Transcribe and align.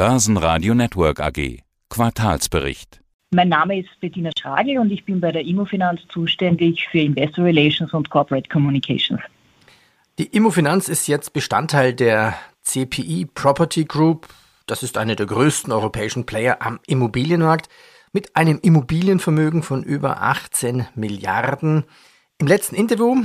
Börsenradio 0.00 0.72
Network 0.72 1.20
AG. 1.20 1.58
Quartalsbericht. 1.90 3.02
Mein 3.34 3.50
Name 3.50 3.80
ist 3.80 3.90
Bettina 4.00 4.30
Schragel 4.34 4.78
und 4.78 4.90
ich 4.90 5.04
bin 5.04 5.20
bei 5.20 5.30
der 5.30 5.44
Immofinanz 5.44 6.00
zuständig 6.08 6.88
für 6.90 7.00
Investor 7.00 7.44
Relations 7.44 7.92
und 7.92 8.08
Corporate 8.08 8.48
Communications. 8.48 9.20
Die 10.18 10.24
Immofinanz 10.24 10.88
ist 10.88 11.06
jetzt 11.06 11.34
Bestandteil 11.34 11.92
der 11.92 12.34
CPI 12.62 13.26
Property 13.26 13.84
Group. 13.84 14.28
Das 14.64 14.82
ist 14.82 14.96
eine 14.96 15.16
der 15.16 15.26
größten 15.26 15.70
europäischen 15.70 16.24
Player 16.24 16.62
am 16.62 16.80
Immobilienmarkt 16.86 17.68
mit 18.14 18.34
einem 18.36 18.58
Immobilienvermögen 18.62 19.62
von 19.62 19.82
über 19.82 20.22
18 20.22 20.86
Milliarden. 20.94 21.84
Im 22.38 22.46
letzten 22.46 22.74
Interview 22.74 23.22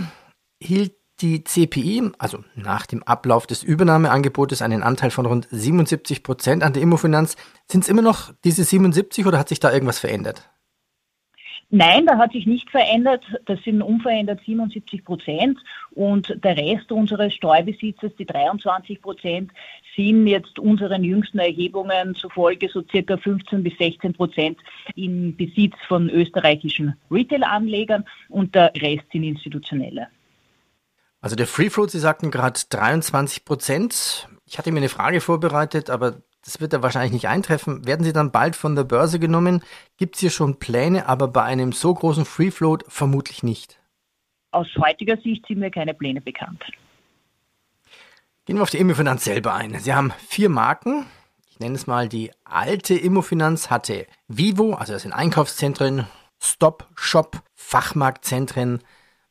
hielt 0.62 0.92
die 1.22 1.44
CPI, 1.44 2.12
also 2.20 2.44
nach 2.56 2.86
dem 2.86 3.04
Ablauf 3.04 3.48
des 3.48 3.64
Übernahmeangebotes, 3.64 4.62
einen 4.62 4.84
Anteil 4.84 5.12
von 5.12 5.26
rund 5.26 5.48
77 5.50 6.24
Prozent 6.24 6.64
an 6.64 6.74
der 6.74 6.82
Immofinanz. 6.82 7.38
Sind 7.68 7.84
es 7.84 7.90
immer 7.90 8.02
noch 8.02 8.34
diese 8.44 8.64
77 8.64 9.26
oder 9.26 9.40
hat 9.40 9.50
sich 9.50 9.60
da 9.60 9.72
irgendwas 9.72 10.00
verändert? 10.00 10.50
Nein, 11.72 12.06
da 12.06 12.18
hat 12.18 12.32
sich 12.32 12.46
nicht 12.46 12.70
verändert. 12.70 13.24
Das 13.46 13.62
sind 13.64 13.82
unverändert 13.82 14.40
77 14.46 15.04
Prozent 15.04 15.58
und 15.92 16.38
der 16.44 16.56
Rest 16.58 16.92
unseres 16.92 17.34
Streubesitzes, 17.34 18.16
die 18.18 18.26
23 18.26 19.02
Prozent, 19.02 19.52
sind 19.96 20.28
jetzt 20.28 20.60
unseren 20.60 21.04
jüngsten 21.04 21.40
Erhebungen 21.40 22.14
zufolge 22.16 22.70
so 22.70 22.84
circa 22.92 23.18
15 23.18 23.64
bis 23.64 23.78
16 23.78 24.14
Prozent 24.14 24.60
im 24.96 25.36
Besitz 25.36 25.76
von 25.88 26.10
österreichischen 26.10 26.96
Retail-Anlegern 27.10 28.06
und 28.30 28.54
der 28.54 28.72
Rest 28.76 29.06
sind 29.12 29.24
institutionelle. 29.24 30.08
Also 31.26 31.36
der 31.36 31.48
Free 31.48 31.72
Float, 31.72 31.90
Sie 31.90 31.98
sagten 31.98 32.30
gerade 32.30 32.60
23 32.70 33.46
Prozent. 33.46 34.30
Ich 34.46 34.60
hatte 34.60 34.72
mir 34.72 34.78
eine 34.78 34.90
Frage 34.90 35.22
vorbereitet, 35.22 35.90
aber 35.90 36.22
das 36.44 36.62
wird 36.62 36.72
ja 36.72 36.84
wahrscheinlich 36.84 37.14
nicht 37.14 37.28
eintreffen. 37.28 37.88
Werden 37.88 38.04
Sie 38.04 38.14
dann 38.14 38.32
bald 38.32 38.56
von 38.56 38.76
der 38.76 38.84
Börse 38.84 39.18
genommen? 39.18 39.64
Gibt 39.98 40.14
es 40.14 40.22
hier 40.22 40.30
schon 40.30 40.60
Pläne, 40.60 41.10
aber 41.10 41.28
bei 41.28 41.42
einem 41.42 41.72
so 41.72 41.92
großen 41.96 42.26
Free 42.26 42.52
Float 42.52 42.84
vermutlich 42.90 43.42
nicht? 43.42 43.80
Aus 44.52 44.68
heutiger 44.78 45.18
Sicht 45.18 45.48
sind 45.48 45.58
mir 45.58 45.72
keine 45.72 45.96
Pläne 45.96 46.22
bekannt. 46.22 46.64
Gehen 48.46 48.58
wir 48.58 48.62
auf 48.62 48.70
die 48.70 48.78
Immofinanz 48.78 49.24
selber 49.24 49.56
ein. 49.56 49.80
Sie 49.80 49.96
haben 49.96 50.14
vier 50.28 50.50
Marken. 50.50 51.08
Ich 51.50 51.60
nenne 51.60 51.74
es 51.74 51.88
mal 51.88 52.08
die 52.08 52.30
alte 52.44 52.94
Immofinanz 52.94 53.72
hatte 53.72 54.06
Vivo, 54.28 54.76
also 54.76 54.94
das 54.94 55.02
sind 55.02 55.14
Einkaufszentren, 55.14 56.06
Stop 56.40 56.88
Shop, 56.94 57.42
Fachmarktzentren, 57.56 58.84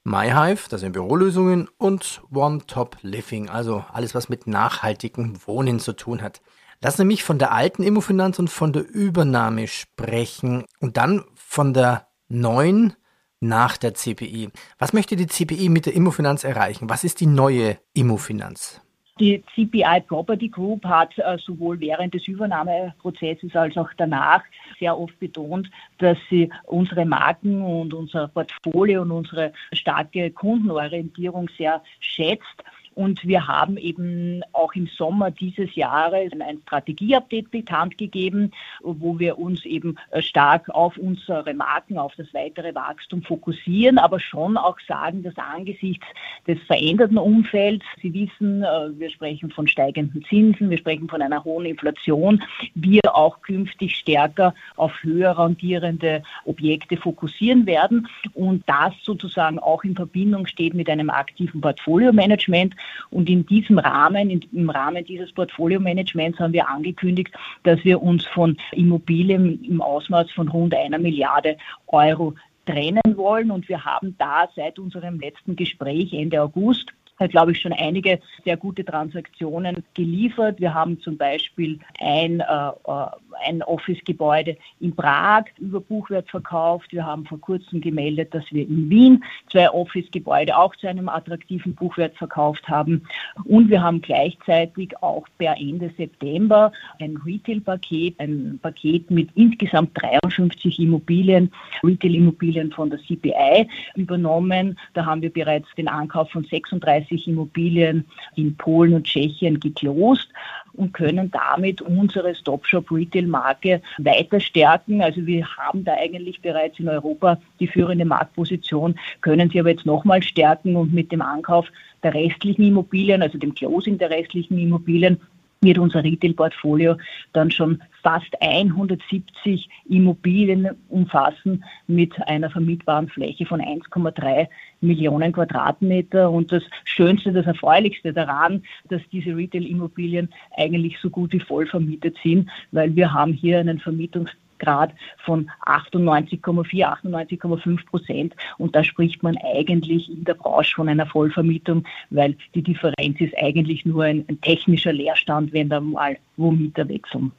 MyHive, 0.04 0.68
das 0.68 0.82
sind 0.82 0.92
Bürolösungen 0.92 1.68
und 1.78 2.22
One 2.30 2.66
Top 2.66 2.98
Living, 3.00 3.48
also 3.48 3.84
alles, 3.90 4.14
was 4.14 4.28
mit 4.28 4.46
nachhaltigem 4.46 5.38
Wohnen 5.46 5.80
zu 5.80 5.94
tun 5.94 6.20
hat. 6.20 6.42
Lassen 6.82 6.98
Sie 6.98 7.04
mich 7.06 7.24
von 7.24 7.38
der 7.38 7.52
alten 7.52 7.82
Immofinanz 7.82 8.38
und 8.38 8.50
von 8.50 8.74
der 8.74 8.86
Übernahme 8.86 9.66
sprechen 9.66 10.66
und 10.80 10.98
dann 10.98 11.24
von 11.34 11.72
der 11.72 12.08
neuen 12.28 12.94
nach 13.40 13.78
der 13.78 13.94
CPI. 13.94 14.50
Was 14.78 14.92
möchte 14.92 15.16
die 15.16 15.26
CPI 15.26 15.70
mit 15.70 15.86
der 15.86 15.94
Immofinanz 15.94 16.44
erreichen? 16.44 16.90
Was 16.90 17.04
ist 17.04 17.20
die 17.20 17.26
neue 17.26 17.78
Immofinanz? 17.94 18.82
Die 19.20 19.44
CPI 19.54 20.00
Property 20.08 20.48
Group 20.48 20.84
hat 20.84 21.16
äh, 21.18 21.38
sowohl 21.38 21.78
während 21.78 22.14
des 22.14 22.26
Übernahmeprozesses 22.26 23.54
als 23.54 23.76
auch 23.76 23.90
danach 23.96 24.42
sehr 24.80 24.98
oft 24.98 25.16
betont, 25.20 25.70
dass 25.98 26.18
sie 26.28 26.50
unsere 26.64 27.04
Marken 27.04 27.62
und 27.62 27.94
unser 27.94 28.26
Portfolio 28.26 29.02
und 29.02 29.12
unsere 29.12 29.52
starke 29.72 30.32
Kundenorientierung 30.32 31.48
sehr 31.56 31.80
schätzt 32.00 32.64
und 32.94 33.26
wir 33.26 33.46
haben 33.46 33.76
eben 33.76 34.42
auch 34.52 34.74
im 34.74 34.86
Sommer 34.86 35.30
dieses 35.30 35.74
Jahres 35.74 36.32
ein 36.32 36.58
Strategieupdate 36.62 37.50
bekannt 37.50 37.98
gegeben, 37.98 38.52
wo 38.82 39.18
wir 39.18 39.38
uns 39.38 39.64
eben 39.64 39.96
stark 40.20 40.68
auf 40.70 40.96
unsere 40.96 41.54
Marken, 41.54 41.98
auf 41.98 42.14
das 42.16 42.32
weitere 42.32 42.74
Wachstum 42.74 43.22
fokussieren, 43.22 43.98
aber 43.98 44.20
schon 44.20 44.56
auch 44.56 44.78
sagen, 44.86 45.22
dass 45.22 45.36
angesichts 45.36 46.06
des 46.46 46.58
veränderten 46.62 47.18
Umfelds, 47.18 47.84
Sie 48.00 48.12
wissen, 48.12 48.62
äh, 48.62 48.98
wir 48.98 49.10
sprechen 49.10 49.50
von 49.50 49.66
steigenden 49.66 50.24
Zinsen, 50.24 50.70
wir 50.70 50.78
sprechen 50.78 51.08
von 51.08 51.22
einer 51.22 51.44
hohen 51.44 51.66
Inflation, 51.66 52.42
wir 52.74 53.02
auch 53.12 53.40
künftig 53.42 53.96
stärker 53.96 54.54
auf 54.76 54.92
höher 55.02 55.32
rangierende 55.32 56.22
Objekte 56.44 56.96
fokussieren 56.96 57.66
werden. 57.66 58.08
Und 58.34 58.64
das 58.66 58.92
sozusagen 59.02 59.58
auch 59.58 59.84
in 59.84 59.94
Verbindung 59.94 60.46
steht 60.46 60.74
mit 60.74 60.88
einem 60.88 61.10
aktiven 61.10 61.60
Portfolio-Management 61.60 62.74
und 63.10 63.28
in 63.28 63.46
diesem 63.46 63.78
Rahmen, 63.78 64.30
in, 64.30 64.40
im 64.52 64.70
Rahmen 64.70 65.04
dieses 65.04 65.32
Portfolio-Managements 65.32 66.38
haben 66.38 66.52
wir 66.52 66.68
angekündigt, 66.68 67.32
dass 67.62 67.84
wir 67.84 68.02
uns 68.02 68.26
von 68.26 68.56
Immobilien 68.72 69.62
im 69.64 69.80
Ausmaß 69.80 70.30
von 70.32 70.48
rund 70.48 70.74
einer 70.74 70.98
Milliarde 70.98 71.56
Euro 71.86 72.34
trennen 72.66 73.16
wollen. 73.16 73.50
Und 73.50 73.68
wir 73.68 73.84
haben 73.84 74.16
da 74.18 74.48
seit 74.56 74.78
unserem 74.78 75.20
letzten 75.20 75.56
Gespräch 75.56 76.12
Ende 76.12 76.42
August 76.42 76.92
glaube 77.28 77.52
ich, 77.52 77.60
schon 77.60 77.72
einige 77.72 78.20
sehr 78.44 78.56
gute 78.56 78.84
Transaktionen 78.84 79.84
geliefert. 79.94 80.60
Wir 80.60 80.74
haben 80.74 81.00
zum 81.00 81.16
Beispiel 81.16 81.78
ein, 82.00 82.40
äh, 82.40 82.44
äh, 82.44 83.06
ein 83.44 83.62
Office-Gebäude 83.62 84.56
in 84.80 84.94
Prag 84.94 85.44
über 85.58 85.80
Buchwert 85.80 86.28
verkauft. 86.30 86.92
Wir 86.92 87.04
haben 87.04 87.24
vor 87.26 87.40
kurzem 87.40 87.80
gemeldet, 87.80 88.34
dass 88.34 88.44
wir 88.50 88.66
in 88.66 88.88
Wien 88.90 89.24
zwei 89.50 89.70
Office-Gebäude 89.70 90.56
auch 90.56 90.74
zu 90.76 90.88
einem 90.88 91.08
attraktiven 91.08 91.74
Buchwert 91.74 92.16
verkauft 92.16 92.68
haben. 92.68 93.06
Und 93.44 93.70
wir 93.70 93.82
haben 93.82 94.00
gleichzeitig 94.00 94.96
auch 95.02 95.26
per 95.38 95.56
Ende 95.58 95.90
September 95.96 96.72
ein 97.00 97.16
Retail-Paket, 97.16 98.18
ein 98.20 98.58
Paket 98.62 99.10
mit 99.10 99.30
insgesamt 99.34 99.90
53 99.94 100.78
Immobilien, 100.80 101.50
Retail-Immobilien 101.82 102.72
von 102.72 102.90
der 102.90 102.98
CPI 103.00 103.68
übernommen. 103.94 104.78
Da 104.94 105.04
haben 105.04 105.22
wir 105.22 105.32
bereits 105.32 105.68
den 105.76 105.88
Ankauf 105.88 106.30
von 106.30 106.44
36 106.44 106.94
30 106.94 107.28
Immobilien 107.28 108.04
in 108.36 108.56
Polen 108.56 108.94
und 108.94 109.04
Tschechien 109.04 109.60
geklost 109.60 110.28
und 110.76 110.92
können 110.92 111.30
damit 111.30 111.80
unsere 111.80 112.34
Stop-Shop 112.34 112.90
Retail-Marke 112.90 113.80
weiter 113.98 114.40
stärken. 114.40 115.02
Also 115.02 115.26
wir 115.26 115.46
haben 115.56 115.84
da 115.84 115.94
eigentlich 115.94 116.40
bereits 116.40 116.78
in 116.78 116.88
Europa 116.88 117.38
die 117.60 117.66
führende 117.66 118.04
Marktposition, 118.04 118.98
können 119.20 119.50
sie 119.50 119.60
aber 119.60 119.70
jetzt 119.70 119.86
nochmal 119.86 120.22
stärken 120.22 120.76
und 120.76 120.92
mit 120.92 121.12
dem 121.12 121.22
Ankauf 121.22 121.66
der 122.02 122.14
restlichen 122.14 122.64
Immobilien, 122.64 123.22
also 123.22 123.38
dem 123.38 123.54
Closing 123.54 123.98
der 123.98 124.10
restlichen 124.10 124.58
Immobilien, 124.58 125.18
wird 125.64 125.78
unser 125.78 126.04
Retail-Portfolio 126.04 126.96
dann 127.32 127.50
schon 127.50 127.82
fast 128.02 128.30
170 128.40 129.68
Immobilien 129.88 130.68
umfassen 130.88 131.64
mit 131.86 132.12
einer 132.28 132.50
vermietbaren 132.50 133.08
Fläche 133.08 133.46
von 133.46 133.60
1,3 133.60 134.48
Millionen 134.80 135.32
Quadratmeter. 135.32 136.30
Und 136.30 136.52
das 136.52 136.62
Schönste, 136.84 137.32
das 137.32 137.46
Erfreulichste 137.46 138.12
daran, 138.12 138.62
dass 138.88 139.02
diese 139.10 139.36
Retail-Immobilien 139.36 140.28
eigentlich 140.56 140.98
so 141.00 141.10
gut 141.10 141.32
wie 141.32 141.40
voll 141.40 141.66
vermietet 141.66 142.16
sind, 142.22 142.48
weil 142.72 142.94
wir 142.94 143.12
haben 143.12 143.32
hier 143.32 143.58
einen 143.58 143.78
Vermietungs 143.78 144.30
Grad 144.64 144.92
von 145.24 145.50
98,4, 145.66 146.84
98,5 147.02 147.86
Prozent. 147.86 148.34
Und 148.58 148.74
da 148.74 148.82
spricht 148.82 149.22
man 149.22 149.36
eigentlich 149.38 150.10
in 150.10 150.24
der 150.24 150.34
Branche 150.34 150.74
von 150.74 150.88
einer 150.88 151.06
Vollvermietung, 151.06 151.84
weil 152.10 152.36
die 152.54 152.62
Differenz 152.62 153.20
ist 153.20 153.34
eigentlich 153.36 153.84
nur 153.84 154.04
ein, 154.04 154.24
ein 154.28 154.40
technischer 154.40 154.92
Leerstand, 154.92 155.52
wenn 155.52 155.68
da 155.68 155.80
mal 155.80 156.16
wo 156.36 156.50
Mieter 156.50 156.88
wechseln. 156.88 157.32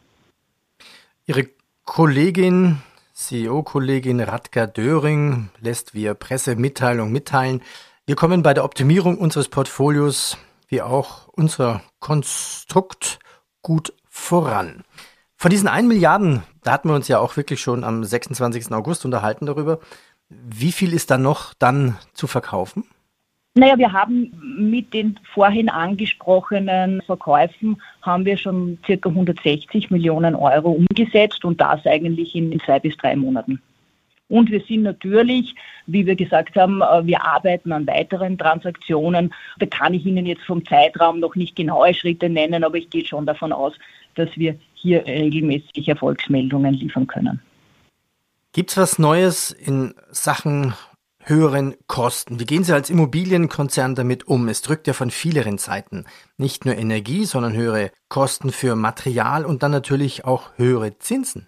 Ihre 1.26 1.50
Kollegin, 1.86 2.78
CEO-Kollegin 3.14 4.20
Radka 4.20 4.68
Döring 4.68 5.50
lässt 5.60 5.94
via 5.94 6.14
Pressemitteilung 6.14 7.12
mitteilen, 7.12 7.62
wir 8.08 8.16
kommen 8.16 8.44
bei 8.44 8.54
der 8.54 8.64
Optimierung 8.64 9.18
unseres 9.18 9.50
Portfolios 9.50 10.38
wie 10.68 10.82
auch 10.82 11.28
unser 11.30 11.82
Konstrukt 12.00 13.18
gut 13.64 13.94
voran. 14.10 14.84
Von 15.46 15.52
diesen 15.52 15.68
1 15.68 15.88
Milliarden, 15.88 16.42
da 16.64 16.72
hatten 16.72 16.90
wir 16.90 16.96
uns 16.96 17.08
ja 17.08 17.20
auch 17.20 17.38
wirklich 17.38 17.62
schon 17.62 17.84
am 17.84 18.04
26. 18.04 18.72
August 18.72 19.06
unterhalten 19.06 19.46
darüber. 19.46 19.78
Wie 20.28 20.72
viel 20.72 20.92
ist 20.92 21.12
da 21.12 21.20
noch 21.20 21.54
dann 21.54 21.98
zu 22.14 22.26
verkaufen? 22.26 22.84
Naja, 23.54 23.78
wir 23.78 23.94
haben 23.94 24.32
mit 24.58 24.92
den 24.96 25.20
vorhin 25.36 25.70
angesprochenen 25.70 27.04
Verkäufen 27.04 27.80
haben 28.02 28.26
wir 28.26 28.38
schon 28.38 28.80
circa 28.88 29.10
160 29.10 29.92
Millionen 29.92 30.34
Euro 30.34 30.72
umgesetzt 30.72 31.46
und 31.46 31.62
das 31.62 31.86
eigentlich 31.86 32.34
in 32.34 32.60
zwei 32.62 32.80
bis 32.80 32.98
drei 32.98 33.16
Monaten. 33.16 33.62
Und 34.28 34.50
wir 34.50 34.62
sind 34.62 34.82
natürlich, 34.82 35.54
wie 35.86 36.08
wir 36.08 36.16
gesagt 36.16 36.56
haben, 36.56 36.82
äh, 36.82 37.06
wir 37.06 37.24
arbeiten 37.24 37.72
an 37.72 37.86
weiteren 37.86 38.40
Transaktionen. 38.40 39.32
Da 39.60 39.68
kann 39.68 39.94
ich 39.94 40.08
Ihnen 40.08 40.26
jetzt 40.26 40.44
vom 40.44 40.66
Zeitraum 40.66 41.20
noch 41.20 41.36
nicht 41.36 41.56
genaue 41.56 41.94
Schritte 41.94 42.30
nennen, 42.30 42.64
aber 42.64 42.78
ich 42.78 42.90
gehe 42.90 43.06
schon 43.06 43.28
davon 43.28 43.54
aus, 43.54 43.74
dass 44.16 44.30
wir 44.36 44.56
hier 44.86 45.06
regelmäßig 45.06 45.88
Erfolgsmeldungen 45.88 46.74
liefern 46.74 47.08
können. 47.08 47.42
Gibt 48.54 48.70
es 48.72 48.78
was 48.78 49.00
Neues 49.00 49.52
in 49.52 49.96
Sachen 50.12 50.74
höheren 51.28 51.74
Kosten. 51.88 52.40
Wie 52.40 52.46
gehen 52.46 52.64
Sie 52.64 52.74
als 52.74 52.92
Immobilienkonzern 52.92 53.96
damit 53.96 54.28
um? 54.28 54.48
Es 54.48 54.62
drückt 54.62 54.86
ja 54.86 54.94
von 54.94 55.10
vielen 55.10 55.58
Seiten. 55.58 56.06
Nicht 56.38 56.66
nur 56.66 56.78
Energie, 56.78 57.26
sondern 57.26 57.54
höhere 57.54 57.92
Kosten 58.10 58.52
für 58.52 58.76
Material 58.76 59.44
und 59.44 59.64
dann 59.64 59.72
natürlich 59.72 60.24
auch 60.24 60.52
höhere 60.58 60.98
Zinsen. 61.00 61.48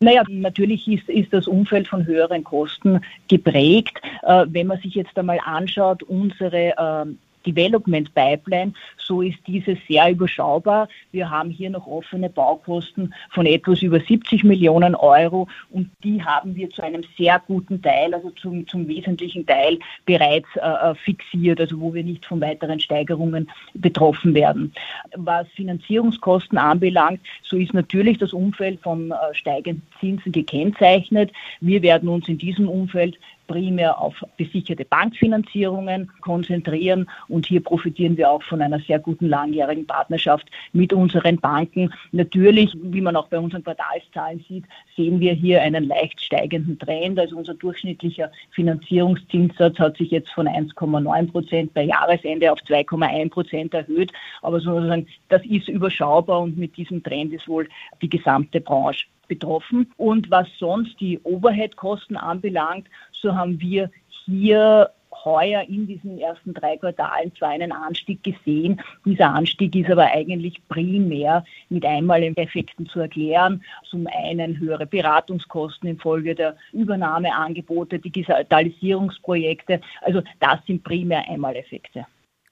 Naja, 0.00 0.24
natürlich 0.28 0.88
ist, 0.88 1.08
ist 1.08 1.32
das 1.32 1.46
Umfeld 1.46 1.86
von 1.86 2.04
höheren 2.04 2.42
Kosten 2.42 3.00
geprägt. 3.28 4.00
Äh, 4.22 4.46
wenn 4.48 4.66
man 4.66 4.80
sich 4.80 4.94
jetzt 4.94 5.16
einmal 5.16 5.38
anschaut, 5.44 6.02
unsere 6.02 6.74
äh, 6.76 7.06
Development 7.46 8.12
Pipeline, 8.14 8.72
so 8.96 9.22
ist 9.22 9.38
diese 9.46 9.76
sehr 9.88 10.10
überschaubar. 10.10 10.88
Wir 11.12 11.30
haben 11.30 11.50
hier 11.50 11.70
noch 11.70 11.86
offene 11.86 12.30
Baukosten 12.30 13.14
von 13.30 13.46
etwas 13.46 13.82
über 13.82 14.00
70 14.00 14.44
Millionen 14.44 14.94
Euro 14.94 15.48
und 15.70 15.90
die 16.04 16.22
haben 16.22 16.54
wir 16.54 16.70
zu 16.70 16.82
einem 16.82 17.02
sehr 17.16 17.40
guten 17.46 17.82
Teil, 17.82 18.14
also 18.14 18.30
zum, 18.30 18.66
zum 18.66 18.86
wesentlichen 18.88 19.46
Teil 19.46 19.78
bereits 20.06 20.48
äh, 20.56 20.60
äh 20.60 20.94
fixiert, 20.94 21.60
also 21.60 21.80
wo 21.80 21.94
wir 21.94 22.04
nicht 22.04 22.26
von 22.26 22.40
weiteren 22.40 22.80
Steigerungen 22.80 23.50
betroffen 23.74 24.34
werden. 24.34 24.72
Was 25.16 25.48
Finanzierungskosten 25.48 26.58
anbelangt, 26.58 27.20
so 27.42 27.56
ist 27.56 27.74
natürlich 27.74 28.18
das 28.18 28.32
Umfeld 28.32 28.80
von 28.80 29.10
äh, 29.10 29.14
steigenden 29.32 29.82
Zinsen 29.98 30.32
gekennzeichnet. 30.32 31.32
Wir 31.60 31.82
werden 31.82 32.08
uns 32.08 32.28
in 32.28 32.38
diesem 32.38 32.68
Umfeld 32.68 33.18
primär 33.50 34.00
auf 34.00 34.14
besicherte 34.36 34.84
Bankfinanzierungen 34.84 36.08
konzentrieren 36.20 37.10
und 37.26 37.46
hier 37.46 37.60
profitieren 37.60 38.16
wir 38.16 38.30
auch 38.30 38.44
von 38.44 38.62
einer 38.62 38.78
sehr 38.78 39.00
guten 39.00 39.28
langjährigen 39.28 39.88
Partnerschaft 39.88 40.48
mit 40.72 40.92
unseren 40.92 41.40
Banken. 41.40 41.92
Natürlich, 42.12 42.76
wie 42.80 43.00
man 43.00 43.16
auch 43.16 43.26
bei 43.26 43.40
unseren 43.40 43.64
Quartalszahlen 43.64 44.44
sieht, 44.46 44.66
sehen 44.96 45.18
wir 45.18 45.32
hier 45.32 45.62
einen 45.62 45.88
leicht 45.88 46.20
steigenden 46.20 46.78
Trend. 46.78 47.18
Also 47.18 47.36
unser 47.36 47.54
durchschnittlicher 47.54 48.30
Finanzierungszinssatz 48.52 49.80
hat 49.80 49.96
sich 49.96 50.12
jetzt 50.12 50.30
von 50.30 50.46
1,9 50.46 51.32
Prozent 51.32 51.74
bei 51.74 51.82
Jahresende 51.82 52.52
auf 52.52 52.60
2,1 52.60 53.30
Prozent 53.30 53.74
erhöht. 53.74 54.12
Aber 54.42 54.60
sozusagen, 54.60 55.08
das 55.28 55.44
ist 55.44 55.68
überschaubar 55.68 56.40
und 56.40 56.56
mit 56.56 56.76
diesem 56.76 57.02
Trend 57.02 57.32
ist 57.32 57.48
wohl 57.48 57.68
die 58.00 58.08
gesamte 58.08 58.60
Branche 58.60 59.06
betroffen. 59.30 59.90
Und 59.96 60.30
was 60.30 60.46
sonst 60.58 61.00
die 61.00 61.18
Overhead-Kosten 61.22 62.18
anbelangt, 62.18 62.86
so 63.12 63.34
haben 63.34 63.58
wir 63.60 63.90
hier 64.26 64.90
heuer 65.24 65.62
in 65.68 65.86
diesen 65.86 66.18
ersten 66.18 66.54
drei 66.54 66.76
Quartalen 66.76 67.34
zwar 67.36 67.50
einen 67.50 67.72
Anstieg 67.72 68.22
gesehen. 68.22 68.80
Dieser 69.04 69.34
Anstieg 69.34 69.74
ist 69.74 69.90
aber 69.90 70.06
eigentlich 70.06 70.60
primär 70.68 71.44
mit 71.68 71.84
einmaligen 71.84 72.36
Effekten 72.36 72.86
zu 72.86 73.00
erklären. 73.00 73.62
Zum 73.88 74.06
einen 74.06 74.58
höhere 74.58 74.86
Beratungskosten 74.86 75.88
infolge 75.88 76.34
der 76.34 76.56
Übernahmeangebote, 76.72 77.98
Digitalisierungsprojekte. 77.98 79.80
Also 80.02 80.22
das 80.38 80.58
sind 80.66 80.84
primär 80.84 81.28
Einmaleffekte. 81.28 82.06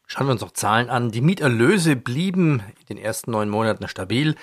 Schauen 0.06 0.26
wir 0.26 0.32
uns 0.32 0.40
noch 0.40 0.52
Zahlen 0.52 0.88
an. 0.88 1.10
Die 1.10 1.20
Mieterlöse 1.20 1.94
blieben 1.94 2.62
in 2.80 2.96
den 2.96 2.98
ersten 2.98 3.30
neun 3.30 3.50
Monaten 3.50 3.86
stabil. 3.88 4.36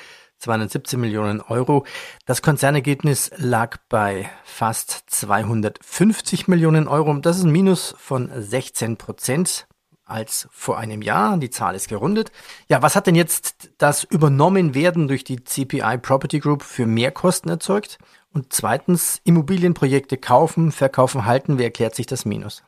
217 0.45 0.99
Millionen 0.99 1.41
Euro. 1.41 1.85
Das 2.25 2.43
Konzernergebnis 2.43 3.31
lag 3.37 3.77
bei 3.89 4.29
fast 4.43 5.03
250 5.07 6.47
Millionen 6.47 6.87
Euro. 6.87 7.13
Das 7.15 7.37
ist 7.37 7.45
ein 7.45 7.51
Minus 7.51 7.95
von 7.97 8.29
16 8.33 8.97
Prozent 8.97 9.67
als 10.05 10.47
vor 10.51 10.77
einem 10.77 11.01
Jahr. 11.01 11.37
Die 11.37 11.49
Zahl 11.49 11.73
ist 11.73 11.89
gerundet. 11.89 12.31
Ja, 12.69 12.83
was 12.83 12.95
hat 12.95 13.07
denn 13.07 13.15
jetzt 13.15 13.71
das 13.79 14.03
Übernommenwerden 14.03 15.07
durch 15.07 15.23
die 15.23 15.43
CPI 15.43 15.97
Property 15.97 16.39
Group 16.39 16.61
für 16.61 16.85
Mehrkosten 16.85 17.49
erzeugt? 17.49 17.97
Und 18.31 18.53
zweitens, 18.53 19.21
Immobilienprojekte 19.23 20.17
kaufen, 20.17 20.71
verkaufen, 20.71 21.25
halten. 21.25 21.57
Wie 21.57 21.63
erklärt 21.63 21.95
sich 21.95 22.05
das 22.05 22.23
Minus? 22.23 22.63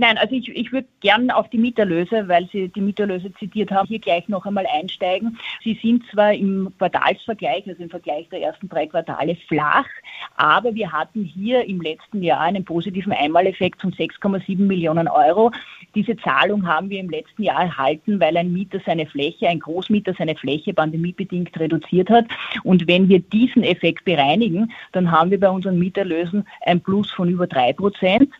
Nein, 0.00 0.16
also 0.16 0.34
ich, 0.34 0.48
ich 0.48 0.72
würde 0.72 0.88
gern 1.00 1.30
auf 1.30 1.50
die 1.50 1.58
Mieterlöse, 1.58 2.26
weil 2.26 2.48
Sie 2.50 2.68
die 2.68 2.80
Mieterlöse 2.80 3.34
zitiert 3.34 3.70
haben, 3.70 3.86
hier 3.86 3.98
gleich 3.98 4.26
noch 4.28 4.46
einmal 4.46 4.64
einsteigen. 4.66 5.38
Sie 5.62 5.78
sind 5.82 6.02
zwar 6.10 6.32
im 6.32 6.72
Quartalsvergleich, 6.78 7.68
also 7.68 7.82
im 7.82 7.90
Vergleich 7.90 8.26
der 8.30 8.40
ersten 8.40 8.70
drei 8.70 8.86
Quartale 8.86 9.36
flach, 9.46 9.84
aber 10.36 10.74
wir 10.74 10.90
hatten 10.90 11.22
hier 11.22 11.66
im 11.68 11.82
letzten 11.82 12.22
Jahr 12.22 12.40
einen 12.40 12.64
positiven 12.64 13.12
Einmaleffekt 13.12 13.82
von 13.82 13.92
6,7 13.92 14.56
Millionen 14.60 15.06
Euro. 15.06 15.50
Diese 15.94 16.16
Zahlung 16.16 16.66
haben 16.66 16.88
wir 16.88 16.98
im 16.98 17.10
letzten 17.10 17.42
Jahr 17.42 17.64
erhalten, 17.64 18.20
weil 18.20 18.38
ein 18.38 18.54
Mieter 18.54 18.80
seine 18.86 19.04
Fläche, 19.04 19.48
ein 19.48 19.60
Großmieter 19.60 20.14
seine 20.16 20.34
Fläche 20.34 20.72
pandemiebedingt 20.72 21.60
reduziert 21.60 22.08
hat. 22.08 22.24
Und 22.64 22.88
wenn 22.88 23.10
wir 23.10 23.20
diesen 23.20 23.64
Effekt 23.64 24.06
bereinigen, 24.06 24.72
dann 24.92 25.10
haben 25.10 25.30
wir 25.30 25.38
bei 25.38 25.50
unseren 25.50 25.78
Mieterlösen 25.78 26.46
ein 26.64 26.80
Plus 26.80 27.10
von 27.10 27.28
über 27.28 27.46
drei 27.46 27.74
Prozent. 27.74 28.30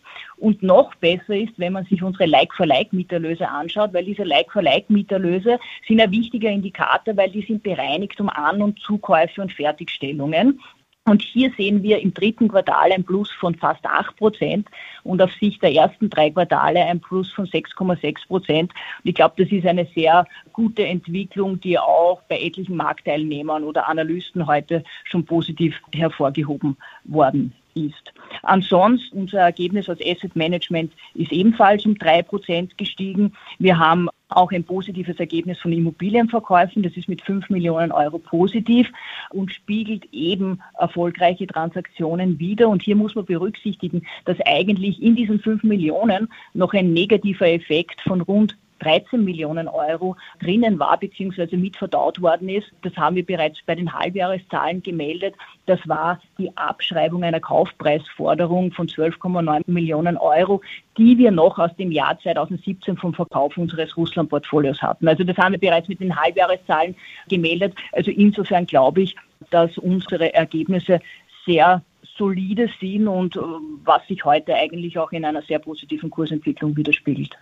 Und 0.41 0.63
noch 0.63 0.95
besser 0.95 1.37
ist, 1.37 1.53
wenn 1.59 1.75
man 1.75 1.85
sich 1.85 2.03
unsere 2.03 2.25
Like-for-Like-Mieterlöse 2.25 3.47
anschaut, 3.47 3.93
weil 3.93 4.07
diese 4.07 4.25
Like-for-Like-Mieterlöse 4.25 5.59
sind 5.87 6.01
ein 6.01 6.11
wichtiger 6.11 6.49
Indikator, 6.49 7.15
weil 7.15 7.31
die 7.31 7.43
sind 7.43 7.63
bereinigt 7.63 8.19
um 8.21 8.31
An- 8.31 8.63
und 8.63 8.81
Zukäufe 8.81 9.43
und 9.43 9.53
Fertigstellungen. 9.53 10.59
Und 11.05 11.21
hier 11.21 11.53
sehen 11.59 11.83
wir 11.83 11.99
im 11.99 12.15
dritten 12.15 12.49
Quartal 12.49 12.93
ein 12.93 13.05
Plus 13.05 13.31
von 13.33 13.55
fast 13.55 13.85
8 13.85 14.17
Prozent 14.17 14.69
und 15.03 15.21
auf 15.21 15.33
Sicht 15.35 15.63
der 15.63 15.75
ersten 15.75 16.09
drei 16.09 16.31
Quartale 16.31 16.85
ein 16.85 17.01
Plus 17.01 17.31
von 17.33 17.47
6,6 17.47 18.27
Prozent. 18.27 18.73
Und 19.03 19.09
ich 19.09 19.15
glaube, 19.15 19.43
das 19.43 19.53
ist 19.53 19.67
eine 19.67 19.87
sehr 19.95 20.27
gute 20.53 20.87
Entwicklung, 20.87 21.61
die 21.61 21.79
auch 21.79 22.23
bei 22.29 22.39
etlichen 22.41 22.77
Marktteilnehmern 22.77 23.65
oder 23.65 23.89
Analysten 23.89 24.47
heute 24.47 24.85
schon 25.05 25.25
positiv 25.27 25.75
hervorgehoben 25.93 26.79
worden 27.05 27.53
ist. 27.75 28.13
Ansonsten, 28.43 29.19
unser 29.19 29.41
Ergebnis 29.41 29.89
als 29.89 30.01
Asset 30.05 30.35
Management 30.37 30.93
ist 31.15 31.33
ebenfalls 31.33 31.85
um 31.87 31.97
drei 31.97 32.23
Prozent 32.23 32.77
gestiegen. 32.79 33.33
Wir 33.59 33.79
haben 33.79 34.09
auch 34.31 34.53
ein 34.53 34.65
positives 34.65 35.19
Ergebnis 35.19 35.59
von 35.59 35.73
Immobilienverkäufen. 35.73 36.83
Das 36.83 36.97
ist 36.97 37.09
mit 37.09 37.23
5 37.23 37.51
Millionen 37.51 37.93
Euro 37.93 38.19
positiv 38.19 38.89
und 39.31 39.53
spiegelt 39.53 40.05
eben 40.13 40.61
erfolgreiche 40.79 41.47
Transaktionen 41.47 42.39
wider. 42.39 42.69
Und 42.69 42.83
hier 42.83 42.97
muss 42.97 43.15
man 43.15 43.25
berücksichtigen, 43.25 44.07
dass 44.25 44.39
eigentlich 44.47 45.03
in 45.03 45.17
diesen 45.17 45.41
5 45.41 45.63
Millionen 45.65 46.29
noch 46.55 46.73
ein 46.73 46.93
negativer 46.93 47.49
Effekt 47.49 48.01
von 48.03 48.21
rund 48.21 48.57
13 48.81 49.25
Millionen 49.25 49.69
Euro 49.69 50.17
drinnen 50.41 50.79
war 50.79 50.99
bzw. 50.99 51.57
mitverdaut 51.57 52.21
worden 52.21 52.49
ist. 52.49 52.67
Das 52.83 52.97
haben 52.97 53.17
wir 53.17 53.25
bereits 53.25 53.59
bei 53.67 53.75
den 53.75 53.93
Halbjahreszahlen 53.93 54.83
gemeldet. 54.83 55.35
Das 55.67 55.81
war 55.87 56.21
die 56.39 56.55
Abschreibung 56.57 57.23
einer 57.23 57.41
Kaufpreisforderung 57.41 58.73
von 58.73 58.89
12,9 58.89 59.63
Millionen 59.67 60.17
Euro, 60.17 60.61
die 60.99 61.17
wir 61.19 61.31
noch 61.31 61.59
aus 61.59 61.75
dem 61.77 61.93
Jahr 61.93 62.19
2017 62.19 62.97
vom 62.97 63.15
Verkauf 63.15 63.57
unseres 63.57 63.97
Russland-Portfolios 63.97 64.83
hatten. 64.83 65.09
Also 65.09 65.25
das 65.25 65.37
haben 65.37 65.53
wir 65.53 65.61
bereits 65.61 65.89
mit 65.89 66.01
den 66.01 66.15
Halbjahreszahlen 66.15 66.95
gemeldet. 67.29 67.75
Also 67.93 68.11
insofern 68.11 68.67
glaube 68.67 69.03
ich, 69.03 69.17
dass 69.51 69.79
unsere 69.79 70.35
Ergebnisse 70.35 71.01
sehr 71.47 71.83
solide 72.17 72.69
sind 72.81 73.09
und 73.09 73.37
äh, 73.37 73.41
was 73.85 74.07
sich 74.07 74.25
heute 74.25 74.55
eigentlich 74.55 74.99
auch 74.99 75.11
in 75.13 75.25
einer 75.25 75.43
sehr 75.43 75.59
positiven 75.59 76.11
Kursentwicklung 76.11 76.77
widerspiegelt. 76.77 77.37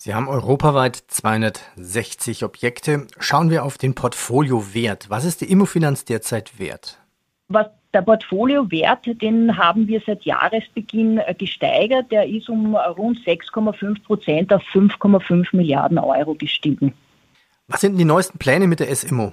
Sie 0.00 0.14
haben 0.14 0.28
europaweit 0.28 0.94
260 1.08 2.44
Objekte. 2.44 3.08
Schauen 3.18 3.50
wir 3.50 3.64
auf 3.64 3.78
den 3.78 3.96
Portfoliowert. 3.96 5.10
Was 5.10 5.24
ist 5.24 5.40
die 5.40 5.50
Immofinanz 5.50 6.04
derzeit 6.04 6.60
wert? 6.60 7.00
Was 7.48 7.66
der 7.92 8.02
Portfoliowert, 8.02 9.20
den 9.20 9.56
haben 9.56 9.88
wir 9.88 10.00
seit 10.06 10.22
Jahresbeginn 10.22 11.18
äh, 11.18 11.34
gesteigert. 11.34 12.12
Der 12.12 12.28
ist 12.28 12.48
um 12.48 12.76
rund 12.76 13.18
6,5 13.26 14.04
Prozent 14.04 14.52
auf 14.52 14.62
5,5 14.72 15.56
Milliarden 15.56 15.98
Euro 15.98 16.34
gestiegen. 16.34 16.94
Was 17.66 17.80
sind 17.80 17.96
die 17.96 18.04
neuesten 18.04 18.38
Pläne 18.38 18.68
mit 18.68 18.78
der 18.78 18.94
SIMO? 18.94 19.32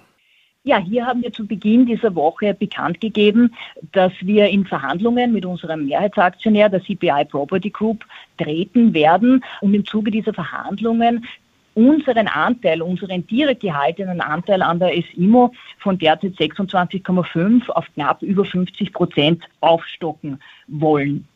Ja, 0.68 0.80
hier 0.80 1.06
haben 1.06 1.22
wir 1.22 1.32
zu 1.32 1.46
Beginn 1.46 1.86
dieser 1.86 2.16
Woche 2.16 2.56
bekannt 2.56 3.00
gegeben, 3.00 3.54
dass 3.92 4.12
wir 4.22 4.48
in 4.48 4.66
Verhandlungen 4.66 5.32
mit 5.32 5.46
unserem 5.46 5.86
Mehrheitsaktionär, 5.86 6.70
der 6.70 6.82
CPI 6.82 7.26
Property 7.30 7.70
Group, 7.70 8.04
treten 8.40 8.92
werden 8.96 9.46
und 9.62 9.76
im 9.76 9.86
Zuge 9.86 10.10
dieser 10.10 10.34
Verhandlungen 10.34 11.28
unseren 11.76 12.28
Anteil, 12.28 12.82
unseren 12.82 13.28
direkt 13.28 13.62
gehaltenen 13.62 14.22
Anteil 14.22 14.64
an 14.64 14.80
der 14.80 14.92
SIMO 15.14 15.54
von 15.78 16.00
derzeit 16.00 16.34
26,5 16.34 17.70
auf 17.70 17.86
knapp 17.94 18.24
über 18.24 18.44
50 18.44 18.92
Prozent 18.92 19.44
aufstocken 19.62 20.40
wollen. 20.68 21.28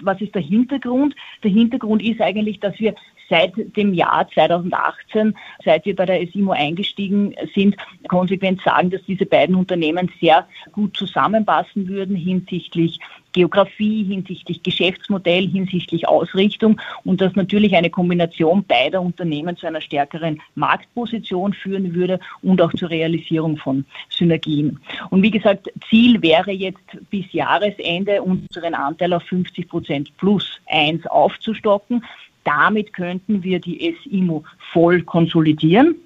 Was 0.00 0.18
ist 0.22 0.34
der 0.34 0.40
Hintergrund? 0.40 1.14
Der 1.42 1.50
Hintergrund 1.50 2.02
ist 2.02 2.22
eigentlich, 2.22 2.58
dass 2.60 2.78
wir 2.80 2.94
seit 3.28 3.52
dem 3.76 3.94
Jahr 3.94 4.28
2018, 4.32 5.34
seit 5.64 5.84
wir 5.84 5.94
bei 5.94 6.06
der 6.06 6.22
ESIMO 6.22 6.52
eingestiegen 6.52 7.34
sind, 7.54 7.76
konsequent 8.08 8.62
sagen, 8.62 8.90
dass 8.90 9.02
diese 9.06 9.26
beiden 9.26 9.54
Unternehmen 9.54 10.10
sehr 10.20 10.46
gut 10.72 10.96
zusammenpassen 10.96 11.88
würden 11.88 12.16
hinsichtlich 12.16 12.98
Geografie, 13.32 14.04
hinsichtlich 14.04 14.62
Geschäftsmodell, 14.62 15.46
hinsichtlich 15.46 16.08
Ausrichtung 16.08 16.80
und 17.04 17.20
dass 17.20 17.36
natürlich 17.36 17.76
eine 17.76 17.90
Kombination 17.90 18.64
beider 18.64 19.02
Unternehmen 19.02 19.56
zu 19.56 19.66
einer 19.66 19.80
stärkeren 19.80 20.40
Marktposition 20.54 21.52
führen 21.52 21.94
würde 21.94 22.20
und 22.42 22.60
auch 22.60 22.72
zur 22.72 22.90
Realisierung 22.90 23.56
von 23.56 23.84
Synergien. 24.08 24.80
Und 25.10 25.22
wie 25.22 25.30
gesagt, 25.30 25.70
Ziel 25.88 26.20
wäre 26.22 26.50
jetzt 26.50 26.80
bis 27.10 27.30
Jahresende 27.32 28.22
unseren 28.22 28.74
Anteil 28.74 29.12
auf 29.12 29.22
50 29.24 29.68
Prozent 29.68 30.16
plus 30.16 30.60
eins 30.66 31.06
aufzustocken. 31.06 32.02
Damit 32.44 32.92
könnten 32.92 33.42
wir 33.42 33.60
die 33.60 33.96
SIMO 34.02 34.44
voll 34.72 35.02
konsolidieren 35.02 35.96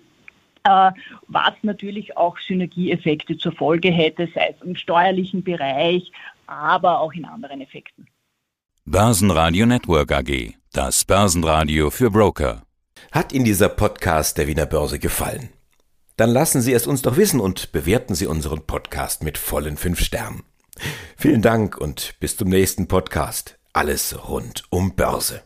äh, 0.65 0.91
was 1.29 1.55
natürlich 1.63 2.17
auch 2.17 2.39
Synergieeffekte 2.39 3.37
zur 3.37 3.53
Folge 3.53 3.91
hätte, 3.91 4.29
sei 4.35 4.55
es 4.57 4.65
im 4.65 4.77
steuerlichen 4.77 5.43
Bereich, 5.43 6.11
aber 6.47 7.01
auch 7.01 7.13
in 7.13 7.25
anderen 7.25 7.61
Effekten. 7.61 8.07
Börsenradio 8.85 9.67
Network 9.67 10.13
AG, 10.13 10.55
das 10.73 11.05
Börsenradio 11.05 11.91
für 11.91 12.11
Broker. 12.11 12.63
Hat 13.11 13.33
Ihnen 13.33 13.45
dieser 13.45 13.69
Podcast 13.69 14.39
der 14.39 14.47
Wiener 14.47 14.67
Börse 14.67 14.99
gefallen? 14.99 15.51
Dann 16.17 16.31
lassen 16.31 16.61
Sie 16.61 16.73
es 16.73 16.87
uns 16.87 17.03
doch 17.03 17.17
wissen 17.17 17.41
und 17.41 17.73
bewerten 17.73 18.15
Sie 18.15 18.27
unseren 18.27 18.67
Podcast 18.67 19.23
mit 19.23 19.39
vollen 19.39 19.77
fünf 19.77 20.01
Sternen. 20.01 20.43
Vielen 21.17 21.43
Dank 21.43 21.77
und 21.79 22.15
bis 22.21 22.37
zum 22.37 22.49
nächsten 22.49 22.87
Podcast. 22.87 23.59
Alles 23.73 24.29
rund 24.29 24.65
um 24.71 24.95
Börse. 24.95 25.43